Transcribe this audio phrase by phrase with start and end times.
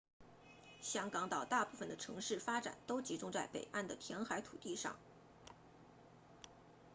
[0.81, 4.97] 香港岛大部分的城市发展都集中在北岸的填海土地上